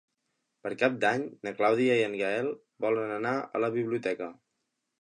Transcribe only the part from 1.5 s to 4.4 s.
Clàudia i en Gaël volen anar a la biblioteca.